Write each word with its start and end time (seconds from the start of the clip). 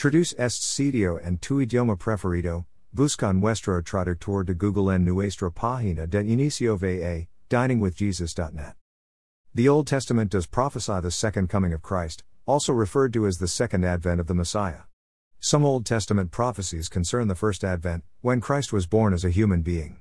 Traduce 0.00 0.32
este 0.38 0.62
sitio 0.62 1.18
en 1.22 1.36
tu 1.36 1.56
idioma 1.58 1.94
preferido. 1.94 2.64
Busca 2.94 3.34
nuestro 3.34 3.82
traductor 3.82 4.46
de 4.46 4.54
Google 4.54 4.88
en 4.88 5.04
nuestra 5.04 5.50
página 5.50 6.08
de 6.08 6.20
inicio 6.20 6.74
va, 6.78 7.26
diningwithjesus.net. 7.50 8.76
The 9.54 9.68
Old 9.68 9.86
Testament 9.86 10.30
does 10.30 10.46
prophesy 10.46 11.00
the 11.02 11.10
second 11.10 11.50
coming 11.50 11.74
of 11.74 11.82
Christ, 11.82 12.24
also 12.46 12.72
referred 12.72 13.12
to 13.12 13.26
as 13.26 13.36
the 13.36 13.46
second 13.46 13.84
advent 13.84 14.20
of 14.20 14.26
the 14.26 14.32
Messiah. 14.32 14.84
Some 15.38 15.66
Old 15.66 15.84
Testament 15.84 16.30
prophecies 16.30 16.88
concern 16.88 17.28
the 17.28 17.34
first 17.34 17.62
advent, 17.62 18.02
when 18.22 18.40
Christ 18.40 18.72
was 18.72 18.86
born 18.86 19.12
as 19.12 19.26
a 19.26 19.28
human 19.28 19.60
being. 19.60 20.00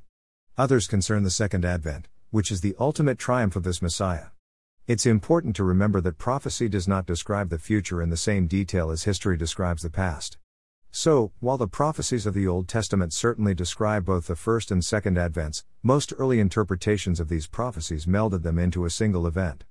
Others 0.57 0.87
concern 0.87 1.23
the 1.23 1.29
second 1.29 1.65
advent, 1.65 2.07
which 2.29 2.51
is 2.51 2.61
the 2.61 2.73
ultimate 2.79 3.19
triumph 3.19 3.57
of 3.57 3.63
this 3.63 3.81
Messiah. 3.81 4.27
It's 4.89 5.05
important 5.05 5.55
to 5.57 5.63
remember 5.63 6.01
that 6.01 6.17
prophecy 6.17 6.67
does 6.67 6.87
not 6.87 7.05
describe 7.05 7.51
the 7.51 7.59
future 7.59 8.01
in 8.01 8.09
the 8.09 8.17
same 8.17 8.47
detail 8.47 8.89
as 8.89 9.03
history 9.03 9.37
describes 9.37 9.83
the 9.83 9.91
past. 9.91 10.39
So, 10.89 11.31
while 11.39 11.59
the 11.59 11.67
prophecies 11.67 12.25
of 12.25 12.33
the 12.33 12.47
Old 12.47 12.67
Testament 12.67 13.13
certainly 13.13 13.53
describe 13.53 14.03
both 14.03 14.25
the 14.25 14.35
first 14.35 14.71
and 14.71 14.83
second 14.83 15.15
advents, 15.15 15.63
most 15.83 16.11
early 16.17 16.39
interpretations 16.39 17.19
of 17.19 17.29
these 17.29 17.45
prophecies 17.45 18.07
melded 18.07 18.41
them 18.41 18.57
into 18.57 18.83
a 18.83 18.89
single 18.89 19.27
event. 19.27 19.63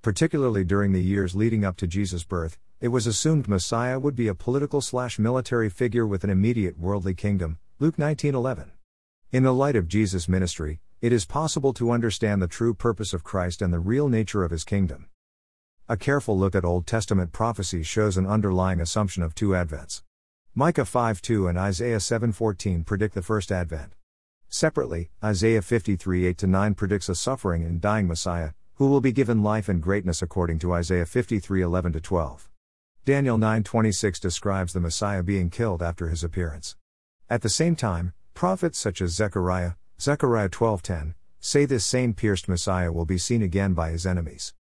Particularly 0.00 0.64
during 0.64 0.92
the 0.92 1.02
years 1.02 1.34
leading 1.34 1.66
up 1.66 1.76
to 1.76 1.86
Jesus' 1.86 2.24
birth, 2.24 2.56
it 2.80 2.88
was 2.88 3.06
assumed 3.06 3.48
Messiah 3.48 3.98
would 3.98 4.16
be 4.16 4.28
a 4.28 4.34
political 4.34 4.80
slash 4.80 5.18
military 5.18 5.68
figure 5.68 6.06
with 6.06 6.24
an 6.24 6.30
immediate 6.30 6.78
worldly 6.78 7.12
kingdom. 7.12 7.58
Luke 7.78 7.98
19:11. 7.98 8.70
In 9.32 9.42
the 9.42 9.52
light 9.52 9.76
of 9.76 9.86
Jesus' 9.86 10.30
ministry, 10.30 10.80
it 11.02 11.12
is 11.12 11.24
possible 11.24 11.72
to 11.72 11.90
understand 11.90 12.40
the 12.40 12.46
true 12.46 12.72
purpose 12.72 13.12
of 13.12 13.24
Christ 13.24 13.60
and 13.60 13.72
the 13.72 13.80
real 13.80 14.08
nature 14.08 14.44
of 14.44 14.52
his 14.52 14.62
kingdom. 14.62 15.08
A 15.88 15.96
careful 15.96 16.38
look 16.38 16.54
at 16.54 16.64
Old 16.64 16.86
Testament 16.86 17.32
prophecy 17.32 17.82
shows 17.82 18.16
an 18.16 18.24
underlying 18.24 18.80
assumption 18.80 19.24
of 19.24 19.34
two 19.34 19.48
advents. 19.48 20.02
Micah 20.54 20.84
5:2 20.84 21.48
and 21.48 21.58
Isaiah 21.58 21.98
7:14 21.98 22.84
predict 22.84 23.14
the 23.14 23.20
first 23.20 23.50
advent. 23.50 23.96
Separately, 24.48 25.10
Isaiah 25.24 25.60
53 25.60 26.24
8 26.24 26.44
9 26.44 26.74
predicts 26.76 27.08
a 27.08 27.16
suffering 27.16 27.64
and 27.64 27.80
dying 27.80 28.06
Messiah, 28.06 28.52
who 28.74 28.86
will 28.86 29.00
be 29.00 29.10
given 29.10 29.42
life 29.42 29.68
and 29.68 29.82
greatness 29.82 30.22
according 30.22 30.60
to 30.60 30.72
Isaiah 30.72 31.04
53 31.04 31.62
11 31.62 31.94
12. 31.94 32.48
Daniel 33.04 33.38
9:26 33.38 34.20
describes 34.20 34.72
the 34.72 34.78
Messiah 34.78 35.24
being 35.24 35.50
killed 35.50 35.82
after 35.82 36.10
his 36.10 36.22
appearance. 36.22 36.76
At 37.28 37.42
the 37.42 37.48
same 37.48 37.74
time, 37.74 38.12
prophets 38.34 38.78
such 38.78 39.02
as 39.02 39.10
Zechariah, 39.10 39.72
Zechariah 40.02 40.48
12:10, 40.48 41.14
say 41.38 41.64
this 41.64 41.86
same 41.86 42.12
pierced 42.12 42.48
Messiah 42.48 42.90
will 42.90 43.04
be 43.04 43.18
seen 43.18 43.40
again 43.40 43.72
by 43.72 43.90
his 43.90 44.04
enemies. 44.04 44.52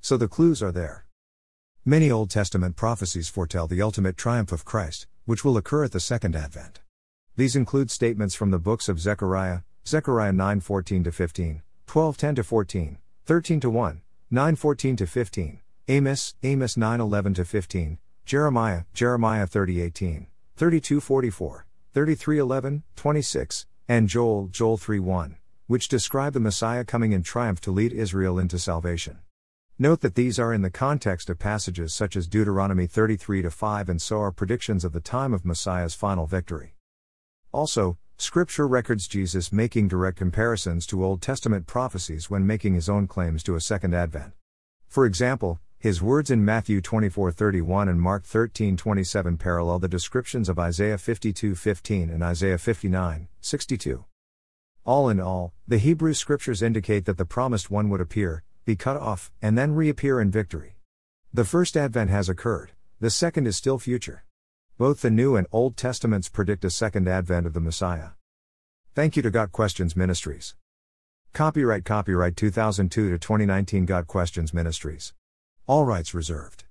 So 0.00 0.16
the 0.16 0.26
clues 0.26 0.60
are 0.60 0.72
there. 0.72 1.06
Many 1.84 2.10
Old 2.10 2.30
Testament 2.30 2.74
prophecies 2.74 3.28
foretell 3.28 3.68
the 3.68 3.80
ultimate 3.80 4.16
triumph 4.16 4.50
of 4.50 4.64
Christ, 4.64 5.06
which 5.24 5.44
will 5.44 5.56
occur 5.56 5.84
at 5.84 5.92
the 5.92 6.00
second 6.00 6.34
advent. 6.34 6.80
These 7.36 7.54
include 7.54 7.92
statements 7.92 8.34
from 8.34 8.50
the 8.50 8.58
books 8.58 8.88
of 8.88 8.98
Zechariah, 8.98 9.60
Zechariah 9.86 10.32
9:14 10.32 11.04
to 11.04 11.12
15, 11.12 11.62
12:10 11.86 12.34
to 12.34 12.42
14, 12.42 12.98
13 13.24 13.60
to 13.60 13.70
1, 13.70 14.02
9:14 14.32 14.96
to 14.96 15.06
15, 15.06 15.60
Amos, 15.86 16.34
Amos 16.42 16.74
9:11 16.74 17.34
to 17.36 17.44
15, 17.44 17.98
Jeremiah, 18.24 18.82
Jeremiah 18.92 19.46
30:18, 19.46 20.26
32:44, 20.56 21.66
33:11, 21.94 22.82
26, 22.96 23.66
and 23.88 24.08
Joel, 24.08 24.48
Joel 24.48 24.76
3:1, 24.76 25.36
which 25.66 25.88
describe 25.88 26.34
the 26.34 26.40
Messiah 26.40 26.84
coming 26.84 27.12
in 27.12 27.22
triumph 27.22 27.60
to 27.62 27.70
lead 27.70 27.92
Israel 27.92 28.38
into 28.38 28.58
salvation. 28.58 29.18
Note 29.78 30.00
that 30.02 30.14
these 30.14 30.38
are 30.38 30.52
in 30.52 30.62
the 30.62 30.70
context 30.70 31.30
of 31.30 31.38
passages 31.38 31.94
such 31.94 32.14
as 32.14 32.26
Deuteronomy 32.26 32.86
33 32.86 33.48
5 33.48 33.88
and 33.88 34.02
so 34.02 34.20
are 34.20 34.30
predictions 34.30 34.84
of 34.84 34.92
the 34.92 35.00
time 35.00 35.32
of 35.32 35.44
Messiah's 35.44 35.94
final 35.94 36.26
victory. 36.26 36.74
Also, 37.50 37.96
Scripture 38.18 38.66
records 38.66 39.08
Jesus 39.08 39.52
making 39.52 39.88
direct 39.88 40.18
comparisons 40.18 40.84
to 40.86 41.04
Old 41.04 41.22
Testament 41.22 41.66
prophecies 41.66 42.28
when 42.28 42.46
making 42.46 42.74
his 42.74 42.88
own 42.88 43.06
claims 43.06 43.42
to 43.44 43.54
a 43.54 43.60
second 43.60 43.94
advent. 43.94 44.32
For 44.88 45.06
example, 45.06 45.60
his 45.78 46.02
words 46.02 46.28
in 46.28 46.44
Matthew 46.44 46.80
24:31 46.80 47.88
and 47.88 48.02
Mark 48.02 48.24
13:27 48.24 49.38
parallel 49.38 49.78
the 49.78 49.86
descriptions 49.86 50.48
of 50.48 50.58
Isaiah 50.58 50.98
52:15 50.98 52.10
and 52.10 52.24
Isaiah 52.24 52.58
59:62. 53.42 54.04
All 54.84 55.08
in 55.08 55.20
all, 55.20 55.52
the 55.66 55.78
Hebrew 55.78 56.14
scriptures 56.14 56.62
indicate 56.62 57.04
that 57.04 57.18
the 57.18 57.24
promised 57.24 57.70
one 57.70 57.88
would 57.90 58.00
appear, 58.00 58.42
be 58.64 58.76
cut 58.76 58.96
off, 58.96 59.30
and 59.42 59.56
then 59.56 59.74
reappear 59.74 60.20
in 60.20 60.30
victory. 60.30 60.76
The 61.32 61.44
first 61.44 61.76
advent 61.76 62.10
has 62.10 62.28
occurred, 62.28 62.72
the 63.00 63.10
second 63.10 63.46
is 63.46 63.56
still 63.56 63.78
future. 63.78 64.24
Both 64.78 65.02
the 65.02 65.10
New 65.10 65.36
and 65.36 65.46
Old 65.52 65.76
Testaments 65.76 66.28
predict 66.28 66.64
a 66.64 66.70
second 66.70 67.08
advent 67.08 67.46
of 67.46 67.52
the 67.52 67.60
Messiah. 67.60 68.10
Thank 68.94 69.16
you 69.16 69.22
to 69.22 69.30
Got 69.30 69.52
Questions 69.52 69.94
Ministries. 69.96 70.54
Copyright 71.32 71.84
Copyright 71.84 72.36
2002 72.36 73.10
to 73.10 73.18
2019 73.18 73.84
Got 73.84 74.06
Questions 74.06 74.54
Ministries. 74.54 75.12
All 75.66 75.84
rights 75.84 76.14
reserved. 76.14 76.64